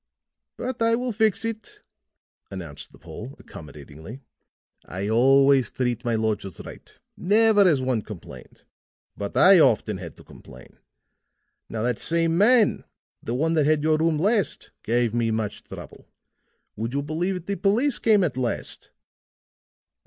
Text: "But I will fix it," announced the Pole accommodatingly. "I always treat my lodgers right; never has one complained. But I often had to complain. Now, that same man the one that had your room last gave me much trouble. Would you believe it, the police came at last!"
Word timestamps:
"But 0.57 0.81
I 0.81 0.95
will 0.95 1.11
fix 1.11 1.45
it," 1.45 1.83
announced 2.49 2.91
the 2.91 2.97
Pole 2.97 3.35
accommodatingly. 3.37 4.21
"I 4.83 5.07
always 5.07 5.69
treat 5.69 6.03
my 6.03 6.15
lodgers 6.15 6.59
right; 6.65 6.97
never 7.15 7.65
has 7.65 7.83
one 7.83 8.01
complained. 8.01 8.65
But 9.15 9.37
I 9.37 9.59
often 9.59 9.97
had 9.97 10.17
to 10.17 10.23
complain. 10.23 10.79
Now, 11.69 11.83
that 11.83 11.99
same 11.99 12.35
man 12.35 12.83
the 13.21 13.35
one 13.35 13.53
that 13.53 13.67
had 13.67 13.83
your 13.83 13.99
room 13.99 14.17
last 14.17 14.71
gave 14.81 15.13
me 15.13 15.29
much 15.29 15.63
trouble. 15.65 16.07
Would 16.75 16.95
you 16.95 17.03
believe 17.03 17.35
it, 17.35 17.45
the 17.45 17.55
police 17.55 17.99
came 17.99 18.23
at 18.23 18.37
last!" 18.37 18.89